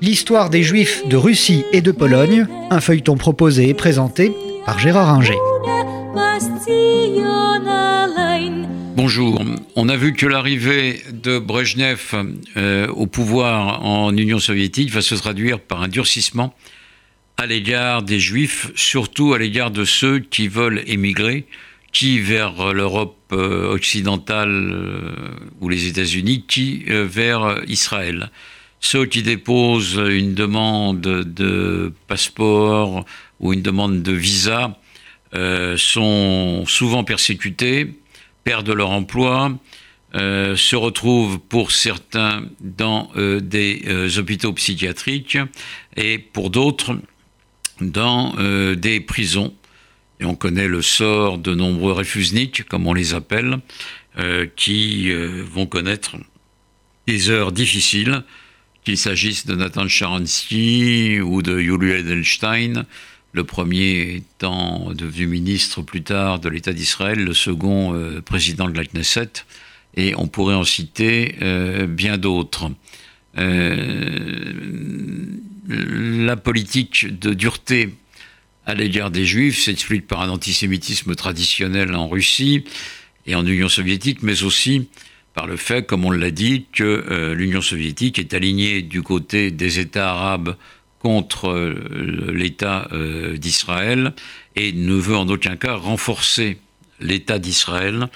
L'histoire 0.00 0.50
des 0.50 0.62
Juifs 0.62 1.06
de 1.06 1.16
Russie 1.16 1.64
et 1.72 1.80
de 1.80 1.92
Pologne, 1.92 2.46
un 2.70 2.80
feuilleton 2.80 3.16
proposé 3.16 3.68
et 3.68 3.74
présenté 3.74 4.32
par 4.64 4.78
Gérard 4.78 5.10
Inger. 5.10 5.38
Bonjour. 8.94 9.42
On 9.74 9.88
a 9.88 9.96
vu 9.96 10.12
que 10.12 10.26
l'arrivée 10.26 11.02
de 11.12 11.38
Brejnev 11.38 12.14
euh, 12.56 12.86
au 12.88 13.06
pouvoir 13.06 13.84
en 13.84 14.16
Union 14.16 14.38
soviétique 14.38 14.90
va 14.90 15.00
se 15.00 15.14
traduire 15.14 15.60
par 15.60 15.82
un 15.82 15.88
durcissement 15.88 16.54
à 17.36 17.46
l'égard 17.46 18.02
des 18.02 18.20
Juifs, 18.20 18.70
surtout 18.74 19.32
à 19.32 19.38
l'égard 19.38 19.70
de 19.70 19.84
ceux 19.84 20.18
qui 20.18 20.48
veulent 20.48 20.82
émigrer, 20.86 21.46
qui 21.92 22.18
vers 22.20 22.72
l'Europe 22.72 23.18
euh, 23.32 23.72
occidentale 23.72 24.50
euh, 24.50 25.14
ou 25.60 25.68
les 25.68 25.86
États-Unis, 25.86 26.44
qui 26.46 26.84
vers 26.88 27.60
Israël. 27.68 28.30
Ceux 28.80 29.06
qui 29.06 29.22
déposent 29.22 30.00
une 30.08 30.34
demande 30.34 31.00
de 31.00 31.92
passeport 32.08 33.04
ou 33.38 33.52
une 33.52 33.62
demande 33.62 34.02
de 34.02 34.12
visa 34.12 34.76
sont 35.76 36.64
souvent 36.66 37.04
persécutés 37.04 37.94
perdent 38.44 38.70
leur 38.70 38.90
emploi, 38.90 39.52
euh, 40.14 40.56
se 40.56 40.76
retrouvent 40.76 41.38
pour 41.38 41.72
certains 41.72 42.44
dans 42.60 43.10
euh, 43.16 43.40
des 43.40 43.82
euh, 43.86 44.18
hôpitaux 44.18 44.52
psychiatriques 44.52 45.38
et 45.96 46.18
pour 46.18 46.50
d'autres 46.50 46.98
dans 47.80 48.34
des 48.76 49.00
prisons. 49.00 49.54
On 50.24 50.34
connaît 50.34 50.68
le 50.68 50.82
sort 50.82 51.38
de 51.38 51.54
nombreux 51.54 51.92
réfusniks, 51.92 52.64
comme 52.64 52.86
on 52.86 52.94
les 52.94 53.14
appelle, 53.14 53.58
qui 54.56 55.10
vont 55.12 55.66
connaître 55.66 56.16
des 57.06 57.30
heures 57.30 57.52
difficiles, 57.52 58.22
qu'il 58.84 58.98
s'agisse 58.98 59.46
de 59.46 59.54
Nathan 59.54 59.88
Sharansky 59.88 61.20
ou 61.20 61.42
de 61.42 61.58
Yuli 61.58 61.92
Edelstein, 61.92 62.84
le 63.32 63.44
premier 63.44 64.16
étant 64.16 64.92
devenu 64.92 65.26
ministre 65.26 65.82
plus 65.82 66.02
tard 66.02 66.38
de 66.38 66.48
l'État 66.48 66.72
d'Israël, 66.72 67.24
le 67.24 67.32
second 67.32 67.94
euh, 67.94 68.20
président 68.20 68.68
de 68.68 68.76
la 68.76 68.84
Knesset, 68.84 69.44
et 69.96 70.14
on 70.16 70.26
pourrait 70.26 70.54
en 70.54 70.64
citer 70.64 71.36
euh, 71.42 71.86
bien 71.86 72.18
d'autres. 72.18 72.70
Euh, 73.38 74.52
la 75.68 76.36
politique 76.36 77.18
de 77.18 77.32
dureté 77.32 77.94
à 78.66 78.74
l'égard 78.74 79.10
des 79.10 79.24
Juifs 79.24 79.60
s'explique 79.62 80.06
par 80.06 80.20
un 80.20 80.28
antisémitisme 80.28 81.14
traditionnel 81.14 81.94
en 81.94 82.08
Russie 82.08 82.64
et 83.26 83.34
en 83.34 83.46
Union 83.46 83.68
soviétique, 83.68 84.22
mais 84.22 84.42
aussi 84.42 84.88
par 85.34 85.46
le 85.46 85.56
fait, 85.56 85.86
comme 85.86 86.04
on 86.04 86.10
l'a 86.10 86.30
dit, 86.30 86.66
que 86.72 87.32
l'Union 87.32 87.62
soviétique 87.62 88.18
est 88.18 88.34
alignée 88.34 88.82
du 88.82 89.02
côté 89.02 89.50
des 89.50 89.78
États 89.78 90.10
arabes 90.10 90.56
contre 91.02 91.48
euh, 91.48 92.30
l'État 92.32 92.88
euh, 92.92 93.36
d'Israël 93.36 94.14
et 94.54 94.72
ne 94.72 94.94
veut 94.94 95.16
en 95.16 95.28
aucun 95.28 95.56
cas 95.56 95.74
renforcer 95.74 96.58
l'État 97.00 97.40
d'Israël 97.40 98.08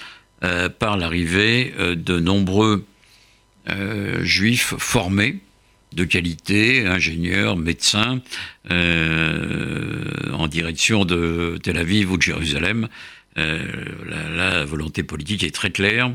euh, 0.45 0.69
par 0.69 0.97
l'arrivée 0.97 1.75
de 1.79 2.21
nombreux 2.21 2.85
juifs 4.23 4.75
formés 4.79 5.41
de 5.97 6.05
qualité, 6.05 6.87
ingénieurs, 6.87 7.57
médecins, 7.57 8.21
en 8.71 10.47
direction 10.47 11.05
de 11.05 11.59
Tel 11.63 11.79
Aviv 11.79 12.13
ou 12.13 12.17
de 12.17 12.23
Jérusalem. 12.23 12.89
La, 13.35 14.65
volonté 14.65 15.03
politique 15.03 15.43
est 15.43 15.55
très 15.55 15.71
claire 15.71 16.15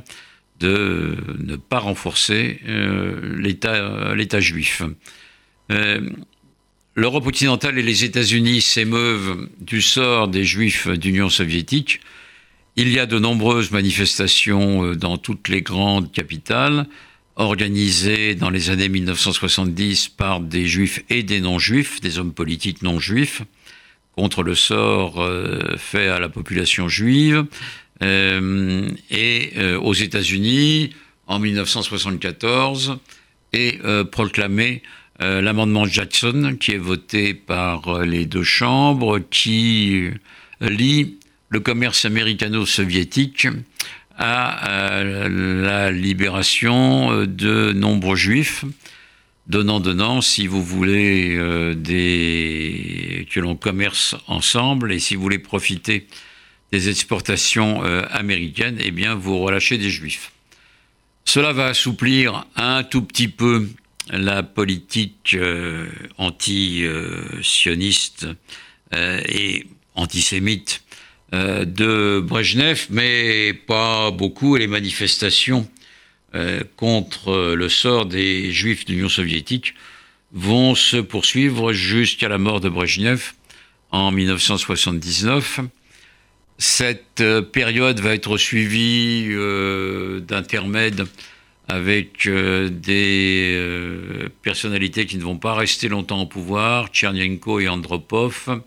de 0.59 1.17
ne 1.39 1.55
pas 1.55 1.79
renforcer 1.79 2.61
l'État 3.35 4.39
juif. 4.39 4.83
L'Europe 6.95 7.25
occidentale 7.25 7.79
et 7.79 7.83
les 7.83 8.03
États-Unis 8.03 8.59
s'émeuvent 8.59 9.47
du 9.61 9.81
sort 9.81 10.27
des 10.27 10.43
Juifs 10.43 10.89
d'Union 10.89 11.29
soviétique. 11.29 12.01
Il 12.75 12.89
y 12.89 12.99
a 12.99 13.05
de 13.05 13.17
nombreuses 13.17 13.71
manifestations 13.71 14.83
euh, 14.83 14.95
dans 14.95 15.17
toutes 15.17 15.47
les 15.47 15.61
grandes 15.61 16.11
capitales, 16.11 16.87
organisées 17.35 18.35
dans 18.35 18.49
les 18.49 18.69
années 18.69 18.89
1970 18.89 20.09
par 20.09 20.39
des 20.39 20.67
Juifs 20.67 21.03
et 21.09 21.23
des 21.23 21.39
non-Juifs, 21.39 22.01
des 22.01 22.19
hommes 22.19 22.33
politiques 22.33 22.81
non-Juifs, 22.81 23.41
contre 24.15 24.43
le 24.43 24.55
sort 24.55 25.21
euh, 25.21 25.77
fait 25.77 26.07
à 26.07 26.19
la 26.19 26.29
population 26.29 26.87
juive. 26.87 27.45
Euh, 28.03 28.89
et 29.09 29.53
aux 29.79 29.93
États-Unis, 29.93 30.89
en 31.27 31.39
1974, 31.39 32.97
est 33.53 33.79
proclamé 34.05 34.81
euh, 35.21 35.39
l'amendement 35.39 35.85
Jackson, 35.85 36.57
qui 36.59 36.71
est 36.71 36.77
voté 36.77 37.35
par 37.35 37.87
euh, 37.89 38.05
les 38.05 38.25
deux 38.25 38.43
chambres, 38.43 39.19
qui 39.19 40.09
euh, 40.61 40.69
lie 40.69 41.17
le 41.49 41.59
commerce 41.59 42.05
américano-soviétique 42.05 43.47
à 44.23 45.03
la 45.03 45.91
libération 45.91 47.25
de 47.25 47.73
nombreux 47.73 48.15
juifs, 48.15 48.63
donnant 49.47 49.79
donnant, 49.79 50.21
si 50.21 50.47
vous 50.47 50.63
voulez, 50.63 51.35
des... 51.75 53.27
que 53.31 53.39
l'on 53.39 53.55
commerce 53.55 54.15
ensemble 54.27 54.93
et 54.93 54.99
si 54.99 55.15
vous 55.15 55.23
voulez 55.23 55.39
profiter 55.39 56.07
des 56.71 56.89
exportations 56.89 57.81
américaines, 58.11 58.77
eh 58.79 58.91
bien, 58.91 59.15
vous 59.15 59.39
relâchez 59.39 59.77
des 59.77 59.89
juifs. 59.89 60.31
Cela 61.25 61.51
va 61.53 61.67
assouplir 61.67 62.45
un 62.55 62.83
tout 62.83 63.01
petit 63.01 63.27
peu 63.27 63.67
la 64.09 64.41
politique 64.43 65.35
euh, 65.35 65.87
anti-sioniste 66.17 68.27
euh, 68.93 69.21
et 69.27 69.65
antisémite 69.95 70.83
euh, 70.83 70.87
de 71.31 72.19
Brejnev, 72.19 72.87
mais 72.89 73.53
pas 73.53 74.11
beaucoup, 74.11 74.55
les 74.57 74.67
manifestations 74.67 75.67
contre 76.75 77.53
le 77.55 77.69
sort 77.69 78.05
des 78.05 78.51
juifs 78.51 78.85
de 78.85 78.93
l'Union 78.93 79.09
soviétique 79.09 79.73
vont 80.33 80.75
se 80.75 80.97
poursuivre 80.97 81.73
jusqu'à 81.73 82.29
la 82.29 82.37
mort 82.37 82.59
de 82.61 82.69
Brejnev 82.69 83.33
en 83.91 84.11
1979. 84.11 85.61
Cette 86.57 87.23
période 87.51 87.99
va 87.99 88.13
être 88.13 88.37
suivie 88.37 89.29
d'intermèdes 90.27 91.07
avec 91.71 92.27
euh, 92.27 92.67
des 92.67 93.53
euh, 93.55 94.27
personnalités 94.41 95.05
qui 95.05 95.17
ne 95.17 95.23
vont 95.23 95.37
pas 95.37 95.53
rester 95.53 95.87
longtemps 95.87 96.21
au 96.21 96.25
pouvoir, 96.25 96.89
Tchernyenko 96.89 97.61
et 97.61 97.69
Andropov, 97.69 98.61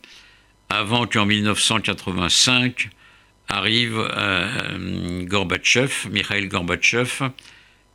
avant 0.68 1.06
qu'en 1.06 1.26
1985 1.26 2.90
arrive 3.48 3.98
euh, 3.98 5.24
Gorbatchev, 5.24 6.08
Mikhail 6.10 6.48
Gorbatchev, 6.48 7.30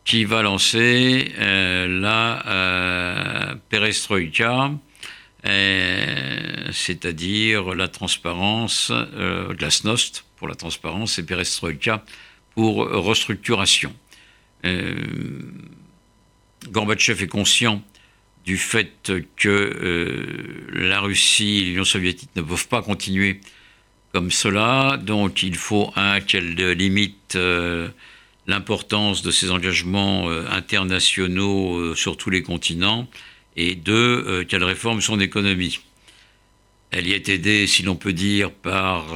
qui 0.06 0.26
va 0.26 0.42
lancer 0.42 1.32
la 1.38 3.56
perestroïka, 3.70 4.72
c'est-à-dire 6.72 7.76
la 7.76 7.88
transparence, 7.88 8.92
glasnost 9.52 10.26
pour 10.38 10.48
la 10.48 10.56
transparence 10.56 11.20
et 11.20 11.24
perestroïka 11.24 12.04
pour 12.56 12.90
restructuration. 12.90 13.94
Euh, 14.66 14.96
Gorbatchev 16.70 17.24
est 17.24 17.28
conscient 17.28 17.82
du 18.46 18.58
fait 18.58 19.12
que 19.36 19.50
euh, 19.50 20.68
la 20.74 21.02
Russie 21.02 21.60
et 21.60 21.64
l'Union 21.66 21.84
soviétique 21.84 22.30
ne 22.36 22.42
peuvent 22.42 22.68
pas 22.68 22.82
continuer 22.82 23.42
comme 24.12 24.32
cela, 24.32 24.98
donc 24.98 25.44
il 25.44 25.56
faut, 25.56 25.92
un, 25.96 26.20
qu'elle 26.20 26.56
limite 26.56 27.36
euh, 27.36 27.90
l'importance 28.48 29.22
de 29.22 29.30
ses 29.30 29.52
engagements 29.52 30.30
internationaux 30.30 31.94
sur 31.94 32.18
tous 32.18 32.32
les 32.32 32.42
continents, 32.42 33.08
et 33.56 33.76
deux, 33.76 34.44
qu'elle 34.46 34.64
réforme 34.64 35.02
son 35.02 35.20
économie. 35.20 35.80
Elle 36.90 37.08
y 37.08 37.12
est 37.12 37.30
aidée, 37.30 37.68
si 37.68 37.84
l'on 37.84 37.96
peut 37.96 38.14
dire, 38.14 38.50
par 38.50 39.10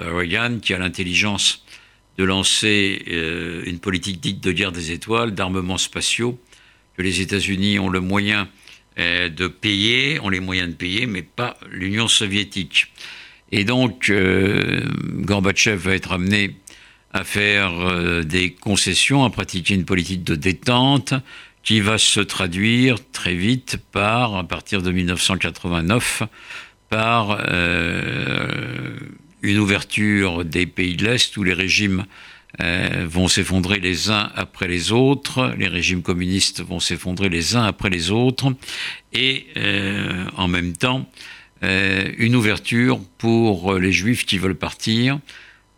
Reagan, 0.00 0.58
qui 0.60 0.74
a 0.74 0.78
l'intelligence 0.78 1.64
de 2.18 2.24
lancer 2.24 3.02
euh, 3.08 3.62
une 3.66 3.78
politique 3.78 4.20
dite 4.20 4.42
de 4.42 4.52
guerre 4.52 4.72
des 4.72 4.92
étoiles, 4.92 5.34
d'armements 5.34 5.78
spatiaux, 5.78 6.38
que 6.96 7.02
les 7.02 7.20
États-Unis 7.20 7.78
ont 7.78 7.88
le 7.88 8.00
moyen 8.00 8.48
euh, 8.98 9.28
de 9.28 9.48
payer, 9.48 10.20
ont 10.20 10.28
les 10.28 10.40
moyens 10.40 10.68
de 10.70 10.74
payer, 10.74 11.06
mais 11.06 11.22
pas 11.22 11.56
l'Union 11.70 12.08
soviétique. 12.08 12.92
Et 13.52 13.64
donc, 13.64 14.10
euh, 14.10 14.82
Gorbatchev 15.02 15.76
va 15.76 15.94
être 15.94 16.12
amené 16.12 16.56
à 17.12 17.22
faire 17.22 18.24
des 18.24 18.50
concessions, 18.50 19.22
à 19.22 19.30
pratiquer 19.30 19.74
une 19.74 19.84
politique 19.84 20.24
de 20.24 20.34
détente 20.34 21.14
qui 21.62 21.78
va 21.78 21.96
se 21.96 22.18
traduire 22.18 22.96
très 23.12 23.36
vite 23.36 23.76
par, 23.92 24.34
à 24.34 24.42
partir 24.42 24.82
de 24.82 24.90
1989, 24.90 26.24
par 26.88 27.38
une 29.44 29.58
ouverture 29.58 30.44
des 30.44 30.66
pays 30.66 30.96
de 30.96 31.04
l'Est 31.04 31.36
où 31.36 31.44
les 31.44 31.52
régimes 31.52 32.04
euh, 32.62 33.04
vont 33.08 33.26
s'effondrer 33.26 33.80
les 33.80 34.10
uns 34.10 34.30
après 34.36 34.68
les 34.68 34.92
autres, 34.92 35.52
les 35.58 35.66
régimes 35.66 36.02
communistes 36.02 36.62
vont 36.62 36.78
s'effondrer 36.78 37.28
les 37.28 37.56
uns 37.56 37.64
après 37.64 37.90
les 37.90 38.12
autres, 38.12 38.54
et 39.12 39.48
euh, 39.56 40.24
en 40.36 40.46
même 40.46 40.76
temps, 40.76 41.10
euh, 41.64 42.12
une 42.16 42.36
ouverture 42.36 43.00
pour 43.18 43.74
les 43.74 43.90
juifs 43.90 44.24
qui 44.24 44.38
veulent 44.38 44.54
partir. 44.54 45.18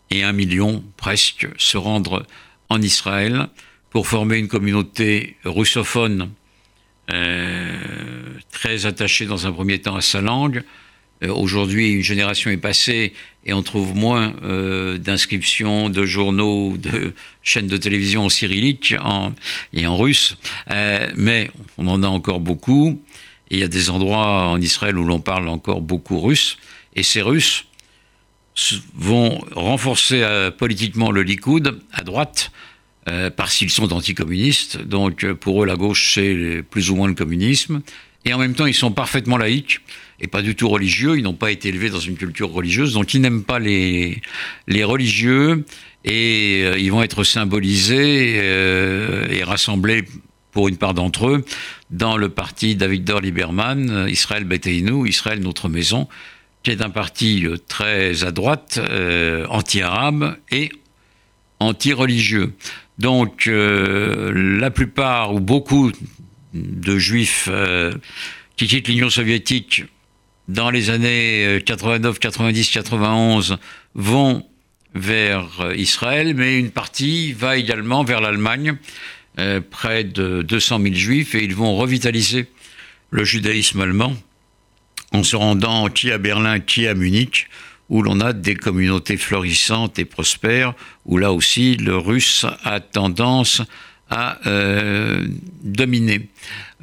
et 0.10 0.24
un 0.24 0.34
million 0.34 0.84
presque 0.98 1.48
se 1.58 1.78
rendre 1.78 2.26
en 2.70 2.82
Israël 2.82 3.48
pour 3.90 4.08
former 4.08 4.38
une 4.38 4.48
communauté 4.48 5.38
russophone 5.44 6.30
euh, 7.14 7.78
très 8.52 8.86
attachée 8.86 9.26
dans 9.26 9.48
un 9.48 9.52
premier 9.52 9.80
temps 9.80 9.96
à 9.96 10.02
sa 10.02 10.20
langue. 10.20 10.64
Euh, 11.24 11.30
aujourd'hui, 11.30 11.92
une 11.92 12.02
génération 12.02 12.52
est 12.52 12.58
passée 12.58 13.14
et 13.46 13.54
on 13.54 13.64
trouve 13.64 13.96
moins 13.96 14.34
euh, 14.44 14.98
d'inscriptions 14.98 15.90
de 15.90 16.06
journaux, 16.06 16.76
de 16.76 17.14
chaînes 17.44 17.68
de 17.68 17.78
télévision 17.78 18.26
en 18.26 18.30
cyrillique 18.30 18.94
et 19.74 19.88
en 19.88 19.98
russe, 19.98 20.36
mais 21.16 21.50
on 21.78 21.88
en 21.88 22.04
a 22.04 22.08
encore 22.08 22.42
beaucoup. 22.42 23.02
Il 23.50 23.60
y 23.60 23.64
a 23.64 23.70
des 23.70 23.90
endroits 23.90 24.48
en 24.48 24.60
Israël 24.60 24.98
où 24.98 25.06
l'on 25.06 25.22
parle 25.22 25.48
encore 25.48 25.80
beaucoup 25.80 26.20
russe, 26.20 26.58
et 26.96 27.04
ces 27.04 27.22
Russes 27.22 27.66
vont 28.96 29.40
renforcer 29.56 30.50
politiquement 30.58 31.12
le 31.12 31.22
Likoud 31.22 31.80
à 31.94 32.04
droite 32.04 32.52
euh, 33.08 33.30
parce 33.30 33.56
qu'ils 33.56 33.70
sont 33.70 33.94
anticommunistes. 33.94 34.82
Donc 34.82 35.24
euh, 35.24 35.34
pour 35.34 35.64
eux, 35.64 35.66
la 35.66 35.76
gauche, 35.76 36.14
c'est 36.16 36.62
plus 36.70 36.90
ou 36.90 36.96
moins 36.96 37.08
le 37.08 37.14
communisme. 37.14 37.82
Et 38.26 38.34
en 38.34 38.38
même 38.38 38.54
temps, 38.54 38.66
ils 38.66 38.74
sont 38.74 38.92
parfaitement 38.92 39.38
laïcs 39.38 39.80
et 40.20 40.28
pas 40.28 40.42
du 40.42 40.56
tout 40.56 40.68
religieux. 40.68 41.18
Ils 41.18 41.24
n'ont 41.24 41.34
pas 41.34 41.52
été 41.52 41.70
élevés 41.70 41.90
dans 41.90 42.02
une 42.02 42.18
culture 42.18 42.52
religieuse, 42.52 42.94
donc 42.94 43.14
ils 43.14 43.22
n'aiment 43.22 43.44
pas 43.44 43.60
les, 43.60 44.22
religieux 44.84 45.64
et 46.04 46.64
euh, 46.66 46.78
ils 46.78 46.92
vont 46.92 47.02
être 47.02 47.24
symbolisés 47.24 48.36
et 48.38 49.44
rassemblés 49.44 50.04
pour 50.52 50.68
une 50.68 50.78
part 50.78 50.94
d'entre 50.94 51.28
eux 51.28 51.46
dans 51.92 52.18
le 52.18 52.28
parti 52.28 52.76
d'Avigdor 52.76 53.22
Lieberman, 53.22 54.08
Israël 54.10 54.44
Beteinu, 54.44 55.08
Israël 55.08 55.40
Notre 55.40 55.70
Maison, 55.70 56.10
qui 56.64 56.72
est 56.72 56.82
un 56.82 56.90
parti 56.90 57.46
très 57.70 58.26
à 58.26 58.32
droite, 58.32 58.82
anti-arabe 59.50 60.36
et 60.52 60.72
anti-religieux. 61.60 62.54
Donc 62.98 63.48
euh, 63.48 64.32
la 64.60 64.72
plupart 64.72 65.34
ou 65.34 65.40
beaucoup 65.40 65.92
de 66.54 66.98
juifs 66.98 67.48
euh, 67.52 67.94
qui 68.56 68.68
quittent 68.68 68.88
l'Union 68.88 69.10
soviétique 69.10 69.86
dans 70.48 70.70
les 70.70 70.90
années 70.90 71.62
89, 71.66 72.20
90, 72.20 72.70
91 72.72 73.58
vont 73.96 74.46
vers 74.96 75.74
Israël, 75.76 76.34
mais 76.36 76.58
une 76.58 76.72
partie 76.72 77.34
va 77.34 77.58
également 77.58 78.04
vers 78.04 78.22
l'Allemagne, 78.22 78.78
euh, 79.40 79.62
près 79.62 80.04
de 80.04 80.42
200 80.42 80.80
000 80.82 80.96
juifs, 80.96 81.36
et 81.36 81.44
ils 81.44 81.54
vont 81.54 81.76
revitaliser 81.76 82.48
le 83.12 83.24
judaïsme 83.24 83.82
allemand 83.82 84.16
en 85.12 85.24
se 85.24 85.36
rendant 85.36 85.88
qui 85.90 86.12
à 86.12 86.18
Berlin, 86.18 86.60
qui 86.60 86.88
à 86.88 86.94
Munich, 86.94 87.48
où 87.90 88.02
l'on 88.02 88.20
a 88.20 88.34
des 88.34 88.56
communautés 88.56 89.18
florissantes 89.18 90.00
et 90.00 90.06
prospères, 90.06 90.74
où 91.06 91.18
là 91.18 91.32
aussi 91.32 91.76
le 91.76 91.98
russe 91.98 92.46
a 92.64 92.80
tendance 92.80 93.62
à 94.10 94.40
euh, 94.48 95.26
dominer. 95.64 96.30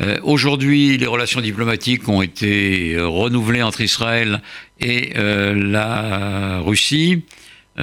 Euh, 0.01 0.19
aujourd'hui, 0.23 0.99
les 0.99 1.07
relations 1.07 1.41
diplomatiques 1.41 2.09
ont 2.09 2.23
été 2.23 2.95
euh, 2.95 3.07
renouvelées 3.07 3.63
entre 3.63 3.81
Israël 3.81 4.43
et 4.81 5.13
la 5.15 6.59
Russie. 6.59 7.23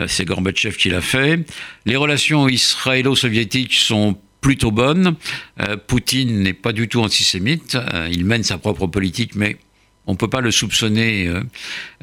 C'est 0.07 0.25
Gorbatchev 0.25 0.75
qui 0.75 0.89
l'a 0.89 1.01
fait. 1.01 1.39
Les 1.85 1.95
relations 1.95 2.47
israélo-soviétiques 2.47 3.73
sont 3.73 4.17
plutôt 4.41 4.71
bonnes. 4.71 5.15
Poutine 5.87 6.43
n'est 6.43 6.53
pas 6.53 6.73
du 6.73 6.89
tout 6.89 7.01
antisémite. 7.01 7.77
il 8.11 8.25
mène 8.25 8.43
sa 8.43 8.57
propre 8.57 8.87
politique, 8.87 9.35
mais 9.35 9.57
on 10.07 10.13
ne 10.13 10.17
peut 10.17 10.27
pas 10.27 10.41
le 10.41 10.51
soupçonner 10.51 11.27
euh, 11.27 11.41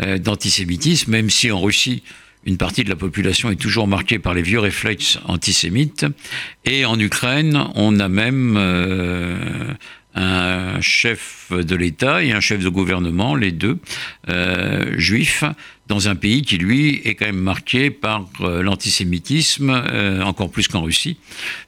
euh, 0.00 0.19
d'antisémitisme, 0.19 1.11
même 1.11 1.31
si 1.31 1.50
en 1.50 1.61
Russie, 1.61 2.03
une 2.45 2.56
partie 2.56 2.85
de 2.85 2.89
la 2.89 2.97
population 2.97 3.50
est 3.50 3.56
toujours 3.56 3.89
marquée 3.89 4.19
par 4.19 4.33
les 4.33 4.43
vieux 4.43 4.61
réflexes 4.61 5.19
antisémites. 5.27 6.06
Et 6.65 6.85
en 6.85 6.99
Ukraine, 6.99 7.65
on 7.75 7.99
a 7.99 8.09
même 8.09 8.56
euh, 8.56 9.75
un 10.15 10.81
chef 10.81 11.50
de 11.50 11.75
l'État 11.75 12.23
et 12.23 12.33
un 12.33 12.41
chef 12.41 12.62
de 12.62 12.69
gouvernement, 12.69 13.35
les 13.35 13.53
deux, 13.53 13.79
juifs, 14.97 15.45
dans 15.87 16.09
un 16.09 16.17
pays 16.17 16.43
qui, 16.43 16.59
lui, 16.59 17.00
est 17.05 17.15
quand 17.15 17.27
même 17.27 17.37
marqué 17.37 17.91
par 17.91 18.27
l'antisémitisme, 18.41 19.71
encore 20.25 20.50
plus 20.50 20.67
qu'en 20.67 20.83
Russie, 20.83 21.19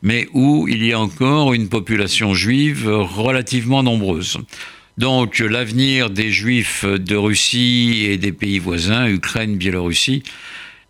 mais 0.03 0.29
où 0.33 0.67
il 0.69 0.85
y 0.85 0.93
a 0.93 0.99
encore 0.99 1.53
une 1.55 1.69
population 1.69 2.35
juive 2.35 2.89
relativement 2.89 3.83
nombreuse. 3.83 4.39
Donc 4.99 5.39
l'avenir 5.39 6.11
des 6.11 6.31
Juifs 6.31 6.85
de 6.85 7.17
Russie 7.17 8.05
et 8.07 8.19
des 8.19 8.33
pays 8.33 8.59
voisins, 8.59 9.07
Ukraine, 9.07 9.57
Biélorussie, 9.57 10.23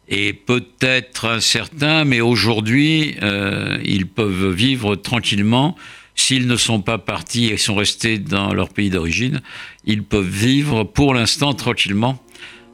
est 0.08 0.32
peut-être 0.32 1.26
incertain, 1.26 2.04
mais 2.04 2.20
aujourd'hui, 2.20 3.14
euh, 3.22 3.78
ils 3.84 4.06
peuvent 4.06 4.50
vivre 4.50 4.96
tranquillement. 4.96 5.76
S'ils 6.16 6.48
ne 6.48 6.56
sont 6.56 6.82
pas 6.82 6.98
partis 6.98 7.46
et 7.46 7.56
sont 7.56 7.76
restés 7.76 8.18
dans 8.18 8.52
leur 8.52 8.70
pays 8.70 8.90
d'origine, 8.90 9.40
ils 9.84 10.02
peuvent 10.02 10.28
vivre 10.28 10.84
pour 10.84 11.14
l'instant 11.14 11.54
tranquillement 11.54 12.22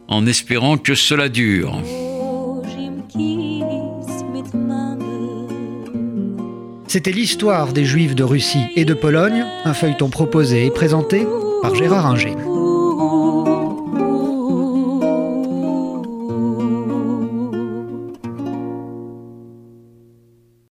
en 0.08 0.26
espérant 0.26 0.78
que 0.78 0.94
cela 0.94 1.28
dure. 1.28 1.80
C'était 6.88 7.10
l'histoire 7.10 7.72
des 7.72 7.84
Juifs 7.84 8.14
de 8.14 8.24
Russie 8.24 8.66
et 8.76 8.84
de 8.84 8.94
Pologne, 8.94 9.44
un 9.64 9.74
feuilleton 9.74 10.08
proposé 10.08 10.66
et 10.66 10.70
présenté 10.70 11.26
par 11.62 11.74
Gérard 11.74 12.06
Inger. 12.06 12.36